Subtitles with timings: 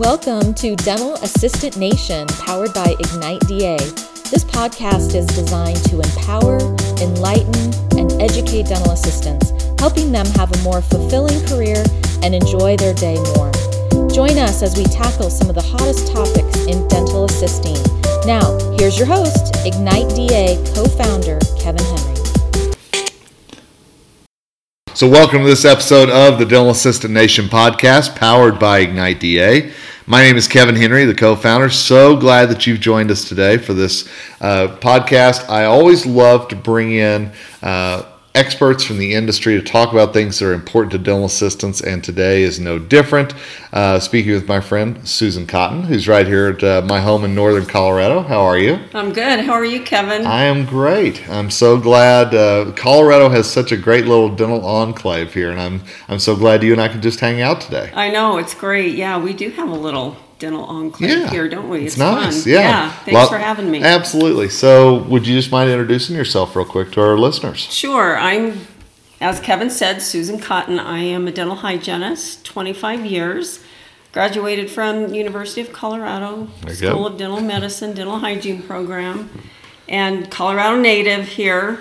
[0.00, 3.76] Welcome to Dental Assistant Nation, powered by Ignite DA.
[4.30, 6.56] This podcast is designed to empower,
[7.02, 11.84] enlighten, and educate dental assistants, helping them have a more fulfilling career
[12.22, 13.52] and enjoy their day more.
[14.08, 17.76] Join us as we tackle some of the hottest topics in dental assisting.
[18.24, 22.10] Now, here's your host, Ignite DA co founder Kevin Henry.
[24.94, 29.72] So, welcome to this episode of the Dental Assistant Nation podcast, powered by Ignite DA.
[30.10, 31.70] My name is Kevin Henry, the co founder.
[31.70, 34.08] So glad that you've joined us today for this
[34.40, 35.48] uh, podcast.
[35.48, 37.30] I always love to bring in
[37.62, 41.80] uh, experts from the industry to talk about things that are important to dental assistants,
[41.80, 43.34] and today is no different.
[43.72, 47.34] Uh, speaking with my friend Susan Cotton, who's right here at uh, my home in
[47.34, 48.22] northern Colorado.
[48.22, 48.78] How are you?
[48.94, 49.40] I'm good.
[49.40, 50.26] How are you, Kevin?
[50.26, 51.28] I am great.
[51.28, 55.82] I'm so glad uh, Colorado has such a great little dental enclave here, and I'm
[56.08, 57.90] I'm so glad you and I can just hang out today.
[57.94, 58.94] I know it's great.
[58.94, 61.86] Yeah, we do have a little dental enclave Yeah, here, don't we?
[61.86, 62.42] It's, nice.
[62.42, 62.52] fun.
[62.52, 62.90] Yeah.
[62.90, 63.82] Thanks Well, for having me.
[63.82, 64.48] Absolutely.
[64.48, 67.58] So, would you just mind introducing yourself real quick to our listeners?
[67.58, 68.16] Sure.
[68.18, 68.66] I'm,
[69.20, 70.80] as Kevin said, Susan Cotton.
[70.80, 73.60] I am a dental hygienist, 25 years.
[74.12, 76.74] Graduated from University of Colorado you go.
[76.90, 79.30] School of Dental Medicine, Dental Hygiene program,
[79.88, 81.78] and Colorado native here.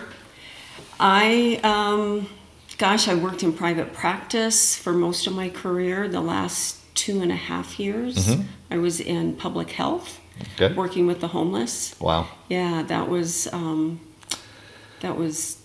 [1.00, 2.30] I, um,
[2.78, 6.08] gosh, I worked in private practice for most of my career.
[6.08, 8.42] The last two and a half years, Mm-hmm.
[8.72, 10.20] I was in public health,
[10.56, 10.74] Okay.
[10.76, 11.96] working with the homeless.
[12.00, 12.28] Wow.
[12.50, 14.00] Yeah, that was um,
[15.02, 15.58] that was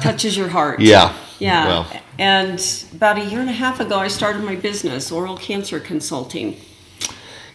[0.00, 0.80] touches your heart.
[0.92, 1.12] Yeah.
[1.38, 1.66] Yeah.
[1.66, 1.86] Well,
[2.18, 2.58] And
[2.94, 6.56] about a year and a half ago, I started my business, Oral Cancer Consulting.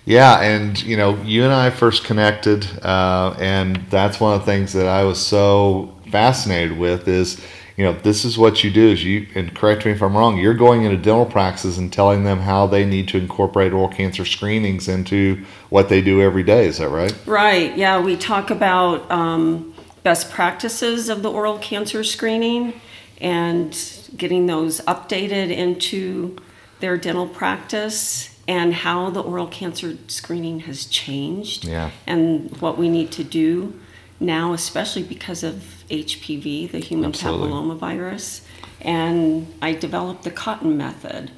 [0.06, 4.52] yeah, and you know, you and I first connected, uh, and that's one of the
[4.52, 7.40] things that I was so fascinated with is,
[7.78, 8.89] you know, this is what you do.
[8.89, 10.38] Is you and correct me if I'm wrong.
[10.38, 14.25] You're going into dental practices and telling them how they need to incorporate oral cancer
[14.25, 16.66] screenings into what they do every day.
[16.66, 17.16] Is that right?
[17.28, 17.78] Right.
[17.78, 22.73] Yeah, we talk about um, best practices of the oral cancer screening
[23.21, 23.77] and
[24.15, 26.36] getting those updated into
[26.80, 31.92] their dental practice and how the oral cancer screening has changed Yeah.
[32.08, 33.80] and what we need to do
[34.20, 37.50] now, especially because of HPV, the human Absolutely.
[37.50, 38.42] papillomavirus.
[38.82, 41.32] And I developed the cotton method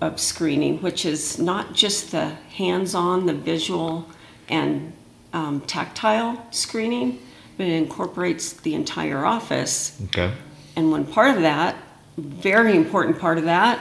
[0.00, 4.08] of screening, which is not just the hands-on, the visual
[4.48, 4.92] and
[5.32, 7.20] um, tactile screening,
[7.56, 10.00] but it incorporates the entire office.
[10.06, 10.32] Okay.
[10.76, 11.76] And one part of that,
[12.16, 13.80] very important part of that,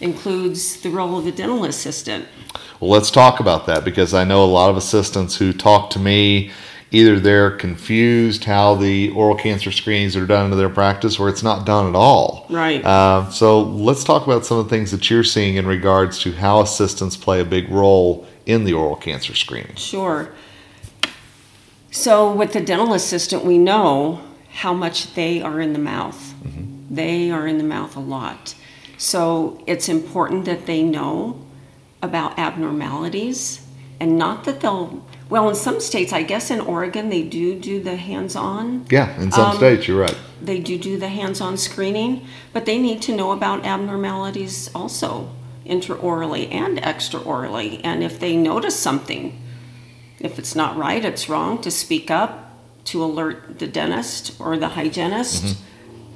[0.00, 2.26] includes the role of the dental assistant.
[2.80, 5.98] Well, let's talk about that because I know a lot of assistants who talk to
[5.98, 6.50] me.
[6.94, 11.42] Either they're confused how the oral cancer screenings are done in their practice, or it's
[11.42, 12.46] not done at all.
[12.48, 12.84] Right.
[12.84, 16.32] Uh, so let's talk about some of the things that you're seeing in regards to
[16.32, 19.74] how assistants play a big role in the oral cancer screening.
[19.74, 20.32] Sure.
[21.90, 24.20] So with the dental assistant, we know
[24.52, 26.34] how much they are in the mouth.
[26.90, 28.54] They are in the mouth a lot.
[28.98, 31.44] So it's important that they know
[32.02, 33.66] about abnormalities
[33.98, 37.82] and not that they'll, well, in some states, I guess in Oregon, they do do
[37.82, 38.86] the hands-on.
[38.90, 40.16] Yeah, in some Um, states, you're right.
[40.42, 45.30] They do do the hands-on screening, but they need to know about abnormalities also
[45.64, 47.80] intraorally and extraorally.
[47.82, 49.40] And if they notice something,
[50.20, 52.50] if it's not right, it's wrong, to speak up,
[52.84, 55.56] to alert the dentist or the hygienist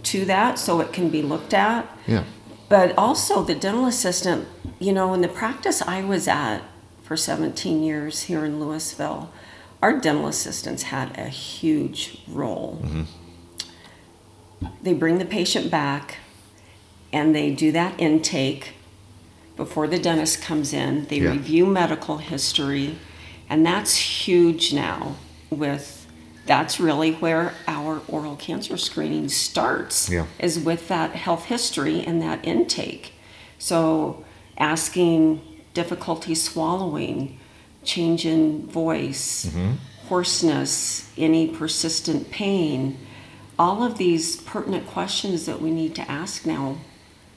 [0.02, 1.86] to that so it can be looked at.
[2.06, 2.25] Yeah.
[2.69, 4.46] But also the dental assistant,
[4.78, 6.60] you know, in the practice I was at
[7.08, 9.30] for 17 years here in Louisville,
[9.80, 12.82] our dental assistants had a huge role.
[12.84, 14.69] Mm-hmm.
[14.82, 16.19] They bring the patient back
[17.10, 18.74] and they do that intake
[19.56, 21.06] before the dentist comes in.
[21.06, 21.30] They Yeah.
[21.30, 22.98] review medical history,
[23.48, 25.16] and that's huge now
[25.48, 25.94] with
[26.44, 30.26] that's really where our oral cancer screening starts Yeah.
[30.38, 33.12] is with that health history and that intake.
[33.58, 34.25] So
[34.58, 35.40] asking
[35.75, 37.38] difficulty swallowing,
[37.85, 39.73] change in voice, mm-hmm.
[40.09, 42.99] hoarseness, any persistent pain,
[43.59, 46.76] all of these pertinent questions that we need to ask now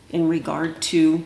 [0.10, 1.24] in regard to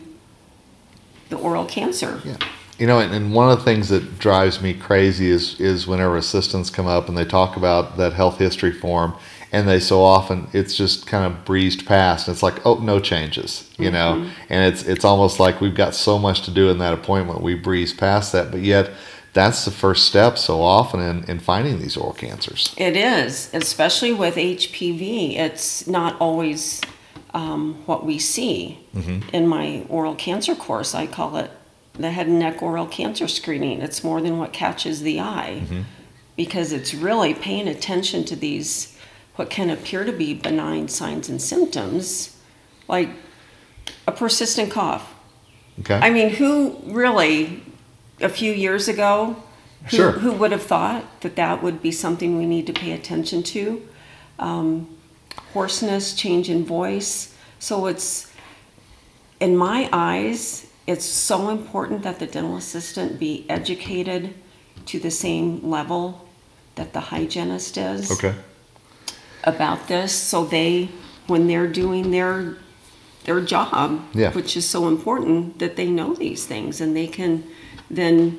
[1.28, 2.20] the oral cancer.
[2.24, 2.36] Yeah.
[2.78, 6.16] You know, and, and one of the things that drives me crazy is is whenever
[6.16, 9.14] assistants come up and they talk about that health history form,
[9.52, 12.28] and they so often it's just kind of breezed past.
[12.28, 14.30] It's like, oh, no changes, you know, mm-hmm.
[14.48, 17.54] and it's it's almost like we've got so much to do in that appointment, we
[17.54, 18.90] breeze past that, but yet
[19.32, 22.74] that's the first step so often in, in finding these oral cancers.
[22.78, 25.36] It is, especially with HPV.
[25.36, 26.80] It's not always
[27.34, 28.78] um, what we see.
[28.94, 29.28] Mm-hmm.
[29.34, 31.50] In my oral cancer course, I call it
[31.92, 33.82] the head and neck oral cancer screening.
[33.82, 35.82] It's more than what catches the eye mm-hmm.
[36.34, 38.95] because it's really paying attention to these,
[39.36, 42.36] what can appear to be benign signs and symptoms,
[42.88, 43.10] like
[44.06, 45.14] a persistent cough.
[45.80, 45.94] Okay.
[45.94, 47.62] I mean, who really,
[48.20, 49.36] a few years ago,
[49.90, 50.12] who, Sure.
[50.12, 53.86] who would have thought that that would be something we need to pay attention to?
[54.38, 54.88] Um,
[55.52, 57.34] hoarseness, change in voice.
[57.58, 58.32] So it's,
[59.38, 64.34] in my eyes, it's so important that the dental assistant be educated
[64.86, 66.26] to the same level
[66.76, 68.34] that the hygienist is okay.
[69.46, 70.88] About this so they
[71.26, 72.56] when they're doing their
[73.24, 74.32] their job Yeah.
[74.32, 77.44] which is so important that they know these things and they can
[77.90, 78.38] then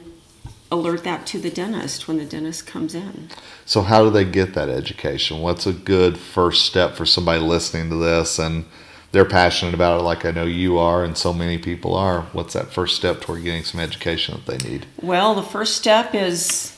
[0.71, 3.29] alert that to the dentist when the dentist comes in
[3.65, 5.41] So, how do they get that education?
[5.41, 8.65] What's a good first step for somebody listening to this and
[9.13, 12.23] they're passionate about it, like I know you are, and so many people are?
[12.33, 14.85] What's that first step toward getting some education that they need?
[15.01, 16.76] well the first step is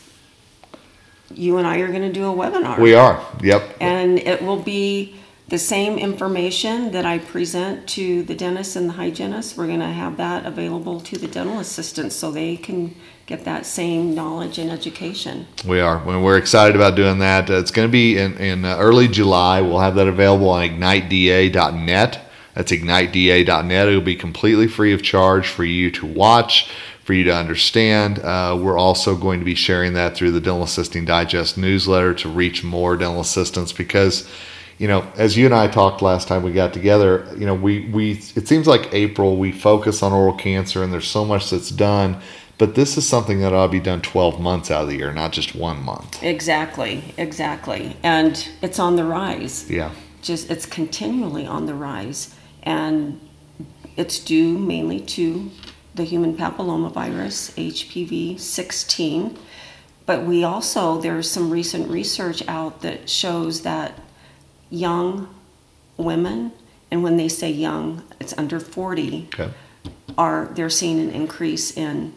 [1.35, 3.23] you and i are going to do a webinar We are.
[3.41, 3.77] Yep.
[3.79, 5.15] and it will be
[5.49, 9.57] the same information that I present to the dentist and the hygienist.
[9.57, 12.93] We're going to have that available to the dental assistants so they can
[13.25, 15.47] get that same knowledge and education.
[15.65, 15.97] We are.
[15.99, 19.07] When we're excited about doing that, uh, it's going to be in, in uh, early
[19.07, 19.59] July.
[19.61, 22.21] We'll have that available on igniteda.net.
[22.53, 23.87] That's igniteda.net.
[23.87, 26.69] It'll be completely free of charge for you to watch,
[27.09, 28.19] for you to understand.
[28.19, 32.29] Uh, we're also going to be sharing that through the Dental Assisting Digest newsletter to
[32.29, 34.29] reach more dental assistants because,
[34.77, 37.88] you know, as you and I talked last time we got together, you know, we,
[37.88, 41.71] we it seems like April we focus on oral cancer and there's so much that's
[41.71, 42.21] done.
[42.59, 45.11] But this is something that ought to be done 12 months out of the year,
[45.11, 46.21] not just one month.
[46.21, 47.97] Exactly, exactly.
[48.03, 49.67] And it's on the rise.
[49.67, 49.89] Yeah.
[50.21, 53.19] Just it's continually on the rise and
[53.97, 55.50] it's due mainly to
[55.95, 59.38] the human papillomavirus HPV 16
[60.06, 64.00] but we also there's some recent research out that shows that
[64.69, 65.33] young
[65.97, 66.51] women
[66.89, 69.51] and when they say young it's under 40 Okay.
[70.18, 72.13] are they're seeing an increase in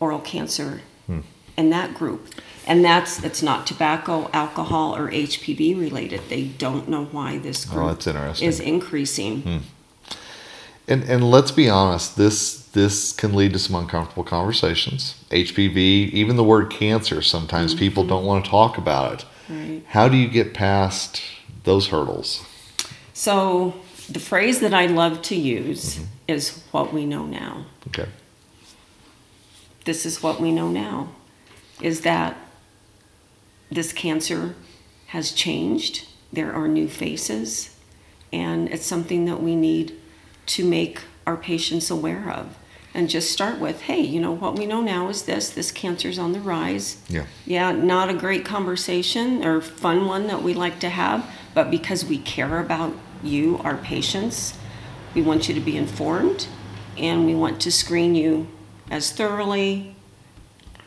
[0.00, 1.20] oral cancer hmm.
[1.56, 2.28] in that group.
[2.66, 6.20] And that's it's not tobacco alcohol or hpv related.
[6.28, 9.58] They don't know why this oh, group Oh, is increasing hmm.
[10.86, 15.14] And and let's be honest, this this can lead to some uncomfortable conversations.
[15.30, 17.78] HPV, even the word cancer, sometimes mm-hmm.
[17.80, 19.24] people don't want to talk about it.
[19.48, 21.22] right How do you get past
[21.64, 22.44] those hurdles?
[23.14, 23.74] so
[24.10, 26.04] the phrase that i love to use mm-hmm.
[26.28, 28.08] is what we know now Okay.
[29.84, 31.08] this is what we know now
[31.80, 32.36] is that
[33.70, 34.54] this cancer
[35.06, 37.76] has changed there are new faces
[38.32, 39.94] and it's something that we need
[40.46, 42.56] to make our patients aware of
[42.92, 46.18] and just start with hey you know what we know now is this this cancer's
[46.18, 47.26] on the rise Yeah.
[47.46, 52.04] yeah not a great conversation or fun one that we like to have but because
[52.04, 52.92] we care about
[53.22, 54.56] you our patients
[55.14, 56.46] we want you to be informed
[56.98, 58.46] and we want to screen you
[58.90, 59.96] as thoroughly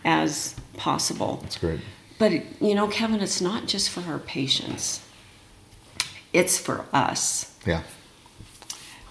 [0.05, 1.79] as possible That's great.
[2.19, 2.31] but
[2.61, 5.01] you know kevin it's not just for our patients
[6.31, 7.81] it's for us Yeah.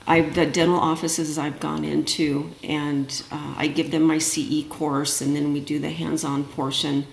[0.08, 5.20] I the dental offices I've gone into, and uh, I give them my CE course,
[5.20, 7.06] and then we do the hands-on portion.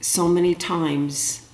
[0.00, 1.48] So many times,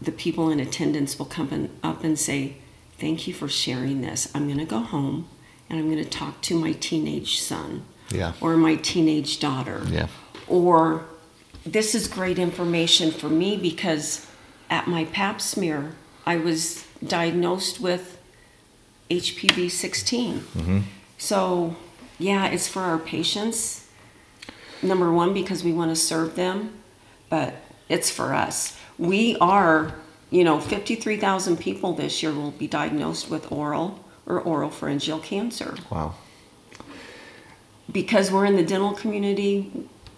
[0.00, 2.56] the people in attendance will come in, up and say,
[2.98, 4.28] "Thank you for sharing this.
[4.34, 5.28] I'm going to go home,
[5.70, 8.32] and I'm going to talk to my teenage son Yeah.
[8.40, 10.08] or my teenage daughter." Yeah.
[10.48, 11.04] or
[11.64, 14.26] this is great information for me because
[14.68, 15.94] at my pap smear
[16.26, 18.18] I was diagnosed with
[19.12, 20.40] HPV 16.
[20.40, 20.80] Mm-hmm.
[21.18, 21.76] So,
[22.18, 23.88] yeah, it's for our patients.
[24.82, 26.72] Number one, because we want to serve them,
[27.28, 27.54] but
[27.88, 28.78] it's for us.
[28.98, 29.94] We are,
[30.30, 35.76] you know, 53,000 people this year will be diagnosed with oral or oropharyngeal cancer.
[35.90, 36.14] Wow.
[37.90, 39.70] Because we're in the dental community,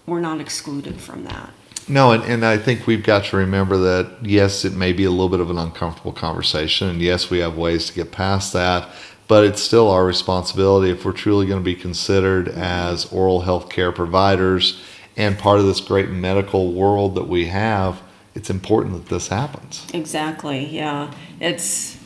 [0.07, 1.51] we're not excluded from that.
[1.89, 5.11] No, and, and I think we've got to remember that yes, it may be a
[5.11, 8.89] little bit of an uncomfortable conversation, and yes, we have ways to get past that,
[9.29, 13.69] but it's still our responsibility if we're truly going to be considered as oral health
[13.69, 14.83] care providers
[15.17, 18.03] and part of this great medical world that we have.
[18.35, 19.87] It's important that this happens.
[19.93, 21.13] Exactly, yeah.
[21.41, 21.99] It's,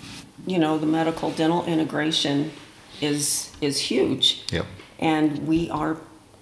[0.46, 2.52] you know, the medical dental integration
[3.00, 4.44] is is huge.
[4.52, 4.66] Yep.
[4.98, 5.96] And we are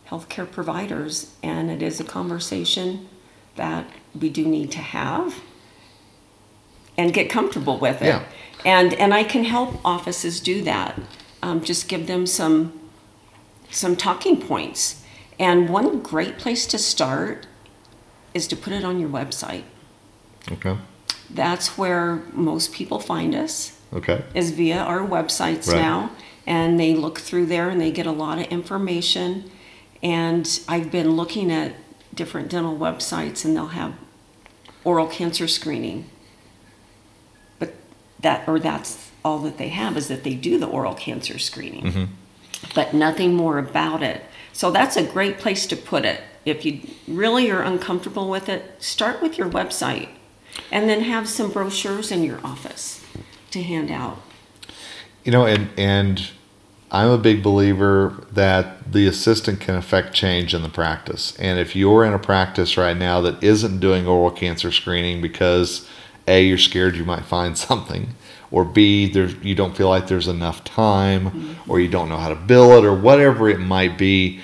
[0.08, 3.08] healthcare providers and it is a conversation
[3.56, 3.86] that
[4.18, 5.34] we do need to have
[6.96, 8.06] and get comfortable with it.
[8.06, 8.24] Yeah.
[8.64, 10.98] And and I can help offices do that.
[11.42, 12.72] Um, just give them some
[13.70, 15.02] some talking points.
[15.38, 17.46] And one great place to start
[18.32, 19.64] is to put it on your website.
[20.50, 20.76] Okay.
[21.28, 24.22] That's where most people find us Okay.
[24.34, 25.80] is via our websites Right.
[25.82, 26.10] now
[26.46, 29.50] and they look through there and they get a lot of information
[30.02, 31.74] and i've been looking at
[32.16, 33.94] different dental websites and they'll have
[34.84, 36.10] oral cancer screening.
[37.58, 37.74] But
[38.20, 41.84] that or that's all that they have is that they do the oral cancer screening.
[41.84, 42.04] Mm-hmm.
[42.74, 44.22] But nothing more about it.
[44.52, 46.22] So that's a great place to put it.
[46.44, 50.08] If you really are uncomfortable with it start with your website
[50.72, 53.04] and then have some brochures in your office
[53.50, 54.18] to hand out.
[55.24, 56.30] You know, and and
[56.90, 61.36] I'm a big believer that the assistant can affect change in the practice.
[61.38, 65.88] And if you're in a practice right now that isn't doing oral cancer screening because
[66.28, 68.10] a you're scared you might find something,
[68.50, 71.70] or b there's you don't feel like there's enough time, mm-hmm.
[71.70, 74.40] or you don't know how to bill it, or whatever it might be.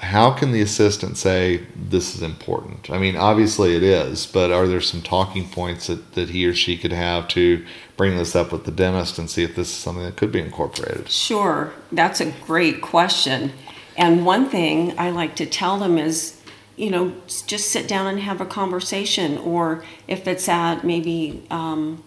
[0.00, 2.90] How can the assistant say this is important?
[2.90, 6.54] I mean, obviously it is, but are there some talking points that, that he or
[6.54, 7.64] she could have to
[7.98, 10.40] bring this up with the dentist and see if this is something that could be
[10.40, 11.10] incorporated?
[11.10, 13.52] Sure, that's a great question.
[13.96, 16.40] And one thing I like to tell them is,
[16.76, 17.12] you know,
[17.46, 22.02] just sit down and have a conversation, or if it's at maybe um,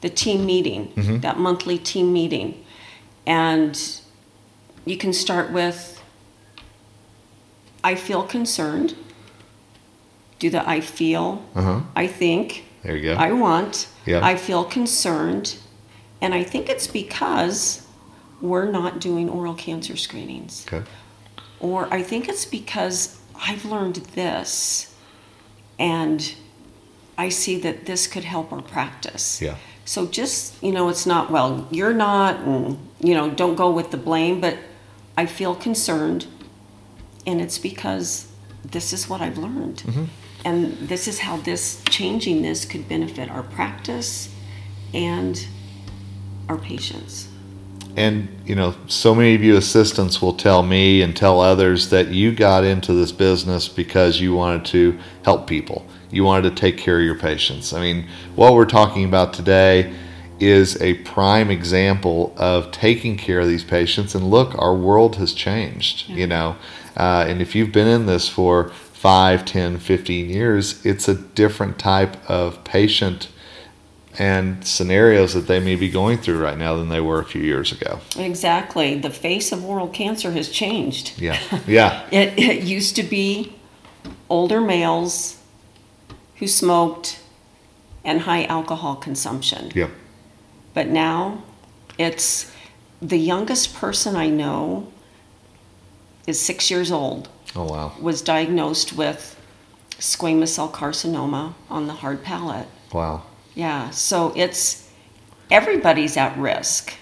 [0.00, 0.92] the team meeting,
[1.22, 2.64] that monthly team meeting,
[3.26, 4.00] and
[4.84, 5.95] you can start with,
[7.86, 8.96] I feel concerned.
[10.40, 11.80] Do the I feel, Uh huh.
[11.94, 13.14] I think, There you go.
[13.14, 13.88] I want.
[14.04, 14.26] Yeah.
[14.26, 15.56] I feel concerned.
[16.20, 17.86] And I think it's because
[18.40, 20.66] we're not doing oral cancer screenings.
[20.66, 20.84] okay.
[21.60, 22.98] Or I think it's because
[23.48, 24.92] I've learned this
[25.78, 26.34] and
[27.16, 29.40] I see that this could help our practice.
[29.40, 29.56] Yeah.
[29.84, 33.90] So just, you know, it's not, well, you're not, and, you know, don't go with
[33.90, 34.56] the blame, but
[35.16, 36.26] I feel concerned.
[37.26, 38.30] And it's because
[38.64, 39.78] this is what I've learned.
[39.78, 40.04] Mm-hmm.
[40.44, 44.32] And this is how this, changing this could benefit our practice
[44.94, 45.44] and
[46.48, 47.28] our patients.
[47.96, 52.08] And, you know, so many of you assistants will tell me and tell others that
[52.08, 55.86] you got into this business because you wanted to help people.
[56.10, 57.72] You wanted to take care of your patients.
[57.72, 59.94] I mean, what we're talking about today
[60.38, 64.14] is a prime example of taking care of these patients.
[64.14, 66.56] And look, our world has changed, you know.
[66.96, 71.78] Uh, and if you've been in this for 5, 10, 15 years, it's a different
[71.78, 73.28] type of patient
[74.18, 77.42] and scenarios that they may be going through right now than they were a few
[77.42, 78.00] years ago.
[78.16, 78.98] Exactly.
[78.98, 81.20] The face of oral cancer has changed.
[81.20, 81.38] Yeah.
[81.66, 82.06] Yeah.
[82.10, 83.54] It, it used to be
[84.28, 85.38] older males
[86.36, 87.20] who smoked
[88.04, 89.72] and high alcohol consumption.
[89.74, 89.90] Yep.
[90.74, 91.42] But now
[91.98, 92.52] it's
[93.02, 94.92] the youngest person I know
[96.26, 97.92] is six years old, Oh wow.
[98.00, 99.32] was diagnosed with
[99.98, 102.68] squamous cell carcinoma on the hard palate.
[102.92, 103.22] Wow.
[103.54, 104.90] Yeah, so it's
[105.50, 106.94] everybody's at risk,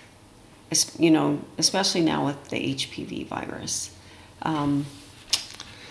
[0.98, 3.90] you know, especially now with the HPV virus.
[4.42, 4.86] Um,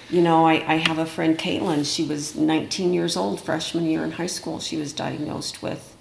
[0.10, 1.92] you know, I, I have a friend, Caitlin.
[1.92, 4.60] She was 19 years old, freshman year in high school.
[4.60, 5.96] She was diagnosed with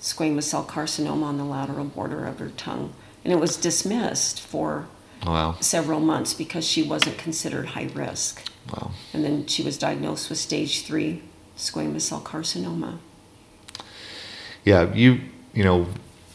[0.00, 2.92] squamous cell carcinoma on the lateral border of her tongue,
[3.24, 4.88] and it was dismissed for
[5.26, 5.56] Oh, wow.
[5.60, 8.42] several months because she wasn't considered high risk.
[8.72, 8.92] Wow.
[9.12, 11.22] And then she was diagnosed with stage three
[11.56, 12.98] squamous cell carcinoma.
[14.64, 14.92] Yeah.
[14.94, 15.20] You.
[15.52, 15.86] You know.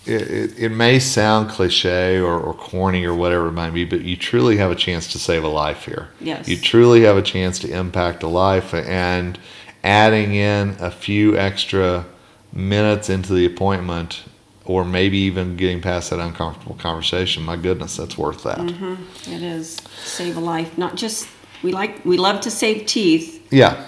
[0.06, 4.02] It, it, it may sound cliche or, or corny or whatever it might be, but
[4.02, 6.10] you truly have a chance to save a life here.
[6.20, 6.46] Yes.
[6.46, 9.40] You truly have a chance to impact a life, and
[9.82, 12.06] adding in a few extra
[12.52, 14.24] minutes into the appointment,
[14.66, 17.44] or maybe even getting past that uncomfortable conversation.
[17.44, 18.60] My goodness, that's worth that.
[18.60, 19.32] Mm-hmm.
[19.32, 20.78] It is save a life.
[20.78, 21.28] Not just
[21.64, 23.46] we like we love to save teeth.
[23.52, 23.88] Yeah.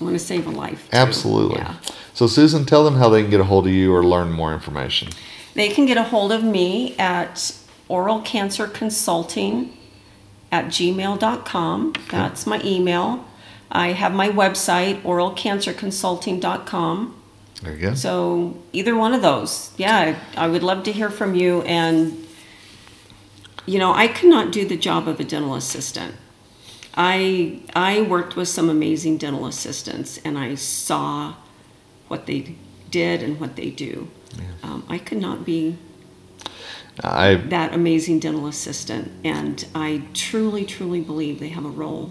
[0.00, 0.88] I want to save a life?
[0.90, 0.96] too.
[0.96, 1.58] Absolutely.
[1.58, 1.74] Yeah.
[2.14, 4.52] So, Susan, tell them how they can get a hold of you or learn more
[4.52, 5.08] information.
[5.54, 7.56] They can get a hold of me at
[7.88, 9.76] oral cancer consulting
[10.52, 11.94] at gmail.com.
[12.10, 13.24] That's my email.
[13.70, 17.17] I have my website, oralcancerconsulting.com.
[17.62, 17.94] There you go.
[17.94, 21.62] So either one of those, yeah, I, I would love to hear from you.
[21.62, 22.26] And
[23.66, 26.14] you know, I could not do the job of a dental assistant.
[26.94, 31.34] I I worked with some amazing dental assistants, and I saw
[32.08, 32.56] what they
[32.90, 34.08] did and what they do.
[34.62, 35.76] Um, I could not be
[37.02, 42.10] I that amazing dental assistant, and I truly, truly believe they have a role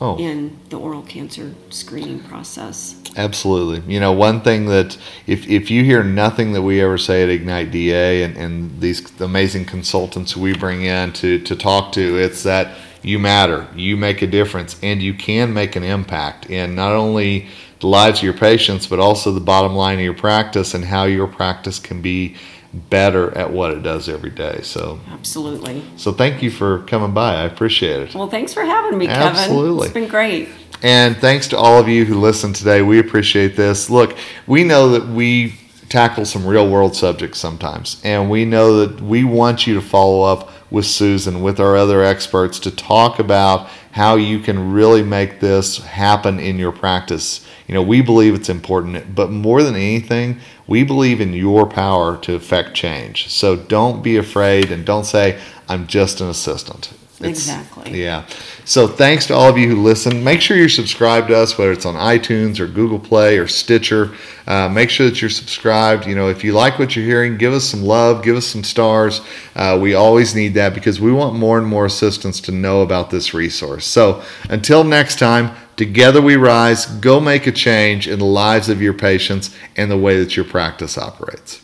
[0.00, 0.16] Oh.
[0.16, 2.94] in the oral cancer screening process.
[3.16, 3.92] Absolutely.
[3.92, 7.28] You know, one thing that if, if you hear nothing that we ever say at
[7.28, 12.44] Ignite DA and, and these amazing consultants we bring in to, to talk to, it's
[12.44, 16.92] that you matter, you make a difference, and you can make an impact in not
[16.92, 17.48] only
[17.80, 21.04] the lives of your patients, but also the bottom line of your practice and how
[21.04, 22.36] your practice can be
[22.72, 24.60] better at what it does every day.
[24.62, 25.82] So, Absolutely.
[25.96, 27.36] so thank you for coming by.
[27.36, 28.14] I appreciate it.
[28.14, 29.22] Well, thanks for having me, Kevin.
[29.22, 29.86] Absolutely.
[29.86, 30.48] It's been great.
[30.82, 32.82] And thanks to all of you who listened today.
[32.82, 33.90] We appreciate this.
[33.90, 35.54] Look, we know that we
[35.88, 40.22] tackle some real world subjects sometimes, and we know that we want you to follow
[40.22, 43.68] up with Susan, with our other experts, to talk about
[43.98, 47.44] how you can really make this happen in your practice.
[47.66, 50.38] You know, we believe it's important, but more than anything,
[50.68, 53.28] we believe in your power to affect change.
[53.28, 56.92] So don't be afraid and don't say, I'm just an assistant.
[57.20, 58.02] It's- Exactly.
[58.02, 58.24] Yeah.
[58.64, 60.22] So thanks to all of you who listen.
[60.22, 64.12] Make sure you're subscribed to us, whether it's on iTunes or Google Play or Stitcher.
[64.46, 66.06] Uh, make sure that you're subscribed.
[66.06, 68.62] You know, if you like what you're hearing, give us some love, give us some
[68.64, 69.20] stars.
[69.56, 73.10] Uh, we always need that because we want more and more assistants to know about
[73.10, 73.84] this resource.
[73.84, 76.86] So until next time, together we rise.
[76.86, 80.44] Go make a change in the lives of your patients and the way that your
[80.44, 81.60] practice operates.